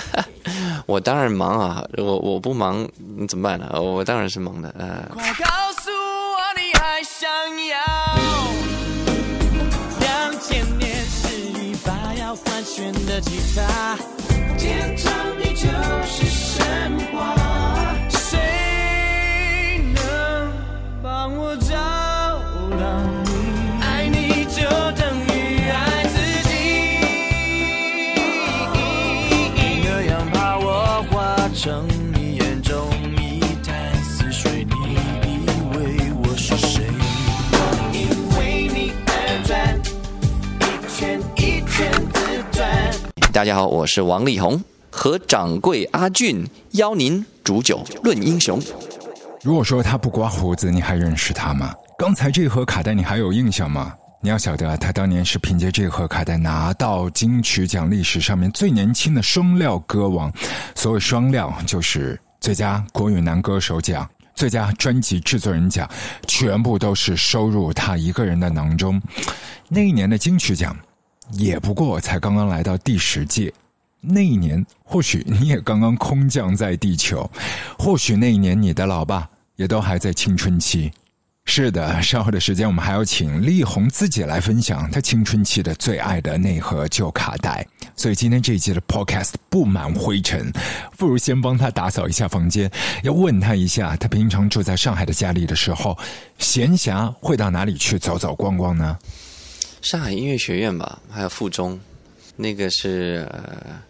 [0.86, 3.80] 我当然忙啊，我我不忙你怎么办呢？
[3.80, 4.68] 我当然是忙的。
[4.78, 5.08] 呃。
[5.14, 5.44] 快告
[5.80, 7.28] 诉我你还想
[7.66, 7.76] 要
[10.00, 13.96] 两千年是一把要换弦的吉他，
[14.58, 15.68] 天长地久
[16.04, 16.24] 是
[43.32, 48.60] 大家好，我是王力宏，和掌柜阿俊邀您煮酒论英雄。
[49.42, 51.74] 如果说他不刮胡子，你还认识他吗？
[51.98, 53.94] 刚才这盒卡带你还有印象吗？
[54.20, 60.30] 你要晓得，他当年是凭借这盒卡带拿到金曲奖历史上面最年轻的双料歌王。
[60.74, 65.88] 所谓双料，就是最佳国语男歌手奖、最佳专辑制作人奖，
[66.28, 69.00] 全部都是收入他一个人的囊中。
[69.68, 70.76] 那一年的金曲奖，
[71.32, 73.52] 也不过才刚刚来到第十届。
[74.00, 77.30] 那一年，或许你也刚刚空降在地球，
[77.78, 80.90] 或许那一年你的老爸也都还在青春期。
[81.44, 87.66] 是的，稍后的时间我们还要请力宏自己来分享他青春期的最爱的那盒旧卡带。
[87.96, 90.52] 所以今天这一集的 Podcast 布满灰尘，
[90.96, 92.70] 不如先帮他打扫一下房间。
[93.02, 95.98] 要问他一下，他平常住在上海的家里的时候，
[96.38, 98.96] 闲暇会到哪里去走走逛逛呢？
[99.82, 101.78] 上海音乐学院吧，还有附中，
[102.36, 103.82] 那个是呃，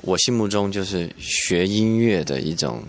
[0.00, 2.82] 我心目中就是学音乐的一种，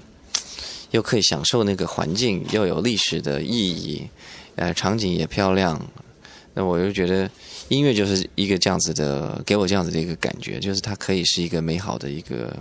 [0.90, 4.10] 又可以享受那个环境，又有历史的意义，
[4.56, 5.80] 呃，场景也漂亮。
[6.56, 7.30] 那我就觉得
[7.70, 12.58] 音乐就是一个这样子的，给我这样子的一个感觉，就是它可以是一个美好的一个，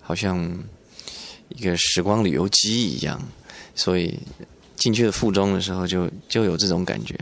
[0.00, 0.58] 好像
[1.50, 3.20] 一个时光旅游机一样。
[3.74, 4.18] 所以
[4.76, 7.14] 进去的附中的时候，就就有这种感觉。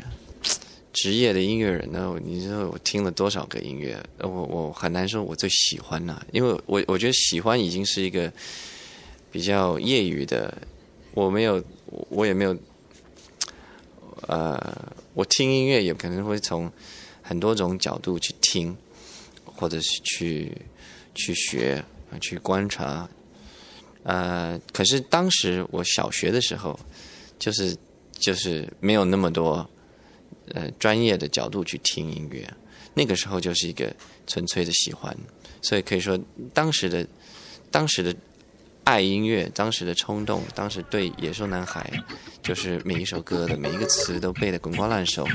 [0.93, 2.19] 职业的音乐人呢？
[2.25, 4.03] 你知道我听了多少个音乐？
[4.19, 8.33] 我我很难说我最喜欢呐，因为我我觉得喜欢已经是一个
[9.31, 10.57] 比较业余的，
[11.13, 11.63] 我没有，
[12.09, 12.57] 我也没有，
[14.27, 16.71] 呃，我听音乐也可能会从
[17.23, 18.77] 很多种角度去听，
[19.45, 20.51] 或者是去
[21.15, 21.85] 去学
[22.21, 23.09] 去观察，
[24.03, 26.79] 呃，可是当时我小学的时候，
[27.39, 27.77] 就是
[28.13, 29.69] 就是没有那么多。
[30.55, 32.49] 呃，专业的角度去听音乐，
[32.95, 33.95] 那个时候就是一个
[34.27, 35.17] 纯粹的喜欢，
[35.63, 36.19] 所以可以说
[36.53, 37.07] 当时的
[37.71, 38.15] 当时的
[38.85, 41.93] 爱音乐，当时的冲动，当时对《野兽男孩》
[42.43, 45.27] 就是每一首歌的每一个词都背得滚瓜烂熟，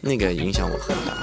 [0.00, 1.14] 那个影响我很大。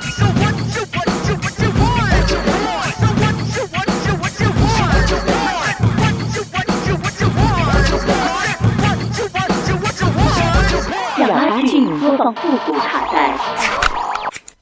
[11.28, 13.38] 播放复古卡带，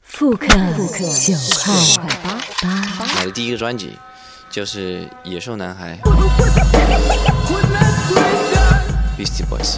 [0.03, 1.33] 复刻九
[1.63, 2.29] 块八
[2.61, 3.05] 八。
[3.15, 3.97] 买的第一个专辑
[4.49, 5.97] 就是《野兽男孩》
[9.17, 9.77] ，Beastie Boys。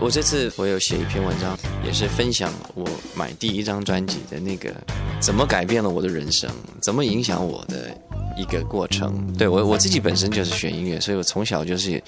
[0.00, 4.74] 我这次我有写一篇文章，也是分享我买第一张专辑的那个
[5.20, 7.96] 怎么改变了我的人生，怎么影响我的
[8.36, 9.32] 一个过程。
[9.36, 12.02] 对我我自己本身就是学音乐，所以我从小就是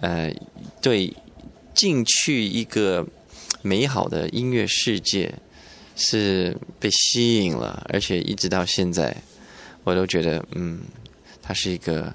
[0.00, 0.32] 呃
[0.80, 1.12] 对
[1.74, 3.04] 进去一个
[3.62, 5.32] 美好的音乐世界
[5.96, 9.16] 是被吸引了，而且一直到现在
[9.82, 10.80] 我都觉得嗯，
[11.42, 12.14] 它是一个。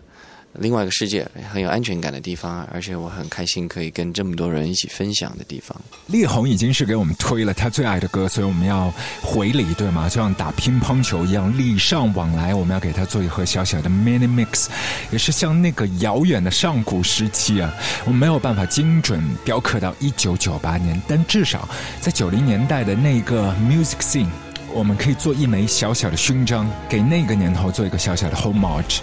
[0.53, 5.79] 另外一个世界，很有安全感的地方，而且我很开心可以跟这么多人一起分享的地方。
[6.07, 10.09] 力宏已经是给我们推了他最爱的歌，所以我们要回礼，对吗？
[10.09, 12.53] 就像打乒乓球一样，礼尚往来。
[12.53, 14.67] 我们要给他做一盒小小的 mini mix，
[15.11, 17.71] 也是像那个遥远的上古时期啊，
[18.05, 21.69] 我们没有办法精准雕刻到一九九八年，但至少
[22.01, 24.27] 在九零年代的那个 music scene，
[24.73, 28.99] 我们可以做一枚小小的勋章，给那个年头做一个小小的 homage。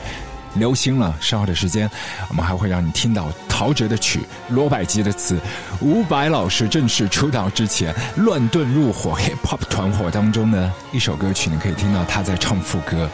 [0.59, 1.89] 流行了，稍后的时间，
[2.29, 5.39] 我们还会让你听到陶喆的曲、罗百吉的词。
[5.81, 13.09] 伍佰老师正式出道之前，乱炖入伙 hip hop 团伙当中的一首歌曲，你可以听到他在唱副歌。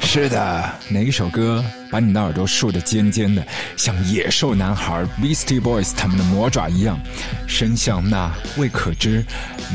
[0.00, 3.46] 是的，哪一首歌把你的耳朵竖得尖尖的，
[3.76, 6.98] 像野兽男孩 Beastie Boys 他们的魔爪一样，
[7.46, 9.24] 伸向那未可知、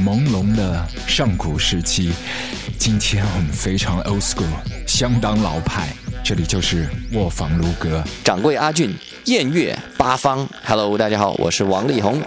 [0.03, 2.13] 朦胧的上古时期。
[2.79, 4.43] 今天我们非常 old school，
[4.87, 5.87] 相当老派。
[6.23, 10.47] 这里就是卧房如歌，掌柜阿俊，艳月八方。
[10.63, 12.17] Hello，大家好，我是王力宏。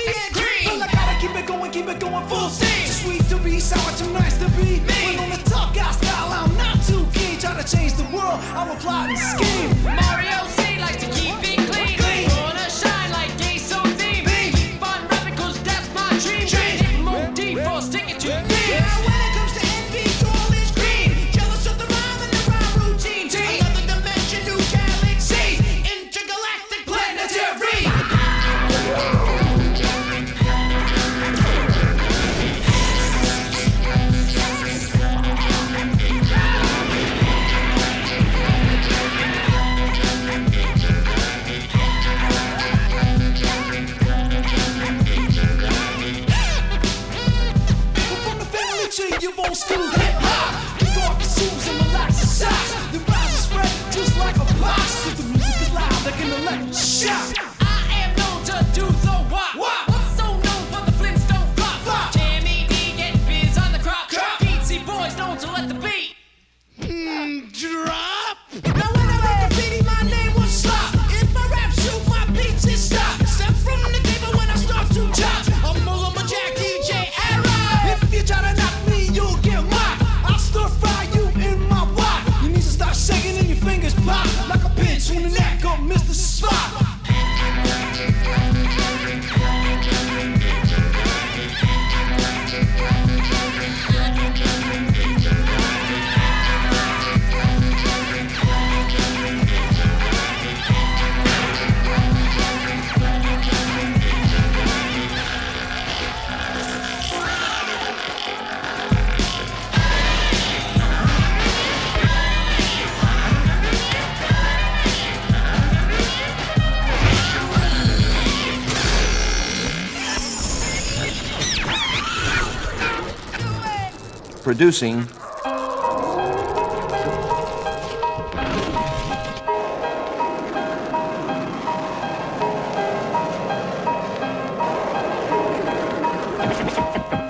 [0.00, 0.80] being green.
[0.80, 2.86] But I gotta keep it going, keep it going full steam.
[2.86, 4.98] Too sweet to be sour, too nice to be me.
[5.04, 7.38] When on the top guy style, I'm not too keen.
[7.38, 9.82] Try to change the world, I'm a plotting scheme.
[9.84, 10.39] Mario.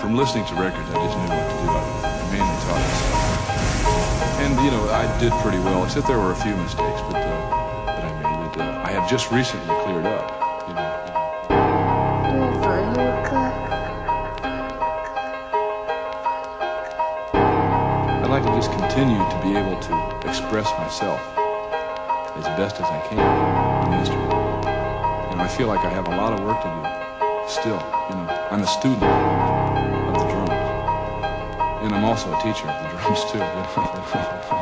[0.00, 1.70] From listening to records, I just knew what to do.
[1.70, 1.72] I
[2.32, 4.40] mainly taught myself.
[4.40, 7.86] And, you know, I did pretty well, except there were a few mistakes but, uh,
[7.86, 10.39] that I made that uh, I have just recently cleared up.
[19.00, 21.18] Continue to be able to express myself
[22.36, 24.12] as best as I can in.
[25.32, 26.82] And I feel like I have a lot of work to do
[27.48, 27.80] still.
[28.10, 30.50] You know, I'm a student of the drums.
[31.82, 34.56] And I'm also a teacher of the drums too.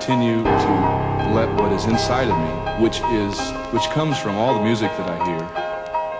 [0.00, 3.38] continue to let what is inside of me, which is
[3.70, 5.38] which comes from all the music that I hear,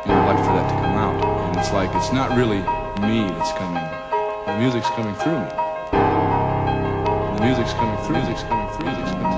[0.06, 1.48] know, I'd like for that to come out.
[1.48, 2.58] And it's like it's not really
[3.00, 3.82] me that's coming.
[4.44, 5.48] The music's coming through me.
[7.36, 8.16] The music's coming through.
[8.16, 8.86] Music's coming through.
[8.86, 9.29] Music's coming through.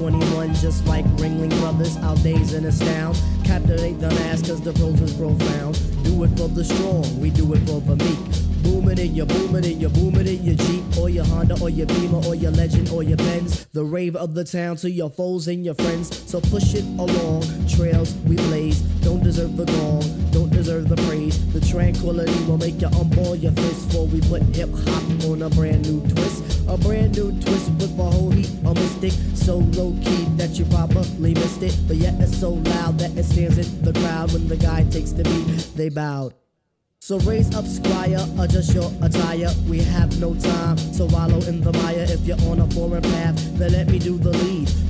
[0.00, 1.98] 21, just like Ringling Brothers.
[1.98, 3.20] Our days in astound.
[3.44, 5.78] Captivate the mass cause the prose is profound.
[6.04, 8.18] Do it for the strong, we do it for the meek.
[8.62, 11.86] Booming in your booming in your booming in your Jeep or your Honda or your
[11.86, 13.66] Beamer or your Legend or your Benz.
[13.74, 16.16] The rave of the town to your foes and your friends.
[16.30, 17.42] So push it along.
[17.68, 18.80] Trails we blaze.
[19.04, 20.30] Don't deserve the gong.
[20.30, 21.36] Don't deserve the praise.
[21.52, 25.50] The tranquility will make you unball your fist before we put hip hop on a
[25.50, 26.59] brand new twist.
[26.70, 29.12] A brand new twist with a whole heap of mystic.
[29.34, 31.76] So low key that you probably missed it.
[31.88, 35.10] But yet it's so loud that it stands in the crowd when the guy takes
[35.10, 35.66] the beat.
[35.74, 36.32] They bowed.
[37.00, 39.50] So raise up, squire, adjust your attire.
[39.68, 42.06] We have no time to wallow in the mire.
[42.08, 44.89] If you're on a foreign path, then let me do the lead.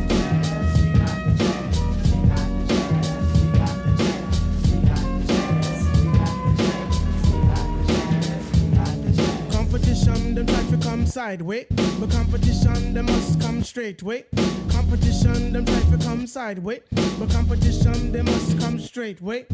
[11.21, 11.67] To.
[11.99, 14.25] But competition, them must come straight way.
[14.69, 16.81] Competition, them try to come sideways.
[17.19, 19.45] But competition, they must come straight way.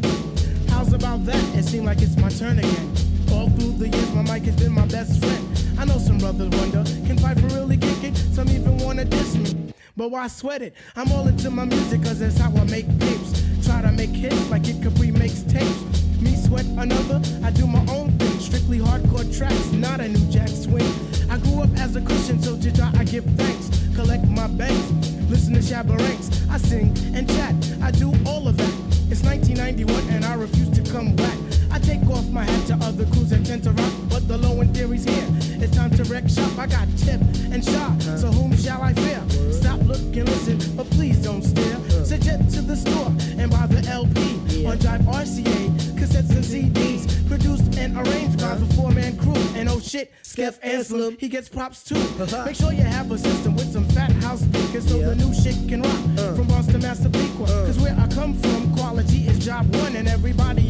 [0.70, 1.44] How's about that?
[1.54, 2.94] It seems like it's my turn again.
[3.30, 5.44] All through the years, my mic has been my best friend.
[5.78, 8.16] I know some brothers wonder, can Piper really kick it?
[8.32, 9.74] Some even wanna diss me.
[9.94, 10.74] But why sweat it?
[10.96, 13.42] I'm all into my music, cause that's how I make tapes.
[13.66, 15.82] Try to make hits like it Capri makes tapes.
[16.18, 18.40] Me sweat another, I do my own thing.
[18.40, 20.90] Strictly hardcore tracks, not a new jack swing.
[21.30, 23.68] I grew up as a Christian, so to I give thanks.
[23.94, 24.90] Collect my banks,
[25.28, 26.30] listen to Shabba Ranks.
[26.50, 28.87] I sing and chat, I do all of that.
[29.10, 31.38] It's 1991 and I refuse to come back.
[31.70, 34.60] I take off my hat to other crews that tend to rock, but the low
[34.60, 35.26] end theory's here.
[35.62, 36.58] It's time to wreck shop.
[36.58, 39.22] I got tip and shot, so whom shall I fear?
[39.50, 41.78] Stop, look, and listen, but please don't stare.
[42.04, 47.78] Suggest to the store and buy the LP on Jive RCA, cassettes and CDs, produced
[47.78, 49.34] and arranged by the four-man crew.
[49.54, 51.96] And oh shit, Skeff Anselm, he gets props too.
[51.96, 52.44] Uh-huh.
[52.44, 55.56] Make sure you have a system with some fat house speakers so the new shit
[55.68, 56.00] can rock.
[56.18, 56.34] Uh.
[56.34, 57.66] From Boston, Massapequa, uh.
[57.66, 57.97] cause where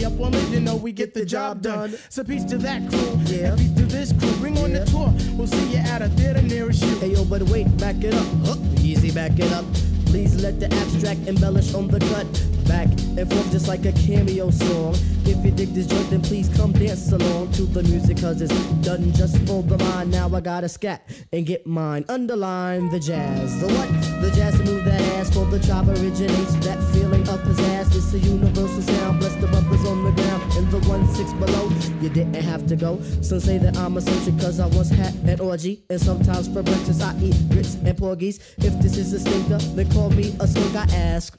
[0.08, 1.94] up you know we get the job done.
[2.08, 3.52] So peace to that crew, Yeah.
[3.52, 4.32] and peace to this crew.
[4.40, 6.94] Bring on the tour, we'll see you at a theater nearest you.
[6.98, 8.26] Hey yo, but wait, back it up.
[8.44, 9.64] Huh, easy, back it up.
[10.06, 12.26] Please let the abstract embellish on the cut.
[12.68, 14.94] Back and forth just like a cameo song.
[15.24, 18.54] If you dig this joint, then please come dance along to the music, cause it's
[18.82, 20.10] done just for the mind.
[20.10, 21.02] Now I gotta scat
[21.32, 22.04] and get mine.
[22.08, 23.58] Underline the jazz.
[23.60, 23.88] The what?
[24.22, 26.54] The jazz to move that ass for the chop originates.
[26.66, 27.94] That feeling of pizzazz.
[27.96, 29.20] It's a universal sound.
[29.20, 31.70] Bless the brothers on the ground in the one six below.
[32.00, 33.00] You didn't have to go.
[33.22, 35.84] Some say that I'm a eccentric cause I once had an orgy.
[35.90, 38.38] And sometimes for breakfast I eat grits and porgies.
[38.58, 40.76] If this is a stinker, then call me a skunk.
[40.76, 41.38] I ask.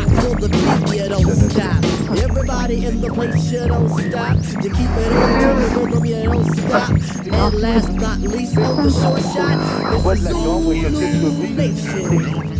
[0.21, 1.83] Beat the beat, you don't stop.
[2.17, 4.37] Everybody in the place, you don't stop.
[4.63, 6.89] You keep it on to the rhythm, you don't stop.
[7.33, 9.57] And last not least, on the short shot,
[10.05, 12.50] it's Zulu Nation.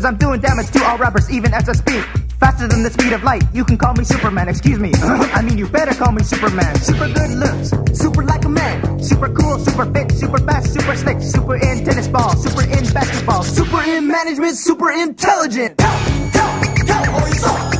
[0.00, 2.02] Cause I'm doing damage to all rappers even as I speak.
[2.38, 4.92] Faster than the speed of light, you can call me Superman, excuse me.
[4.94, 6.74] I mean, you better call me Superman.
[6.76, 8.98] Super good looks, super like a man.
[8.98, 13.42] Super cool, super fit, super fast, super slick, super in tennis ball, super in basketball,
[13.42, 15.78] super in management, super intelligent.
[15.78, 17.79] Here we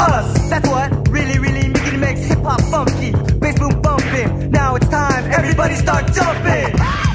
[0.00, 0.50] us.
[0.50, 3.12] That's what really, really making makes hip hop funky.
[3.38, 4.50] Bass boom bumping.
[4.50, 7.09] Now it's time, everybody start jumping.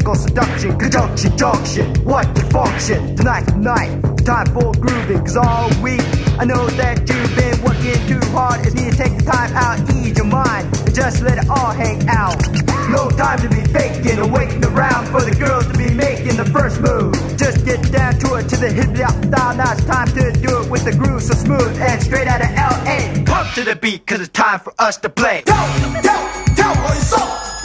[0.00, 3.16] physical seduction, conjunction, junction, what the function?
[3.16, 6.00] Tonight, tonight, time for grooving, cause all week
[6.38, 8.64] I know that you've been working too hard.
[8.64, 11.72] It's need to take the time out, ease your mind, and just let it all
[11.72, 12.40] hang out.
[12.88, 16.46] No time to be faking or waiting around for the girls to be making the
[16.46, 17.12] first move.
[17.36, 19.56] Just get down to it, to the hip hop style.
[19.56, 22.50] Now it's time to do it with the groove so smooth and straight out of
[22.56, 23.24] LA.
[23.24, 25.42] Pump to the beat, cause it's time for us to play.
[25.46, 25.54] Yo,
[26.02, 26.12] yo,
[26.56, 26.68] yo,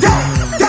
[0.01, 0.64] yo, yo.